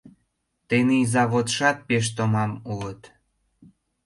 [0.67, 3.01] Тений заводшат пеш томам улыт...